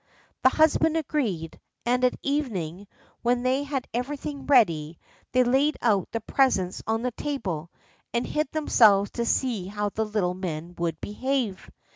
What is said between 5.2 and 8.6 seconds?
they laid out the presents on the table, and hid